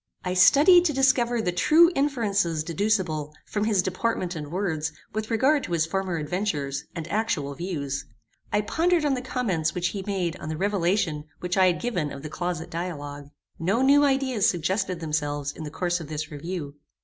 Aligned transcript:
I 0.25 0.33
studied 0.33 0.83
to 0.85 0.93
discover 0.93 1.43
the 1.43 1.51
true 1.51 1.91
inferences 1.93 2.63
deducible 2.63 3.35
from 3.45 3.65
his 3.65 3.83
deportment 3.83 4.35
and 4.35 4.51
words 4.51 4.91
with 5.13 5.29
regard 5.29 5.63
to 5.65 5.73
his 5.73 5.85
former 5.85 6.17
adventures 6.17 6.85
and 6.95 7.07
actual 7.11 7.53
views. 7.53 8.05
I 8.51 8.61
pondered 8.61 9.05
on 9.05 9.13
the 9.13 9.21
comments 9.21 9.75
which 9.75 9.89
he 9.89 10.03
made 10.07 10.35
on 10.37 10.49
the 10.49 10.57
relation 10.57 11.25
which 11.39 11.55
I 11.55 11.67
had 11.67 11.79
given 11.79 12.11
of 12.11 12.23
the 12.23 12.29
closet 12.29 12.71
dialogue. 12.71 13.29
No 13.59 13.83
new 13.83 14.03
ideas 14.03 14.49
suggested 14.49 15.01
themselves 15.01 15.51
in 15.51 15.65
the 15.65 15.69
course 15.69 15.99
of 15.99 16.07
this 16.07 16.31
review. 16.31 16.73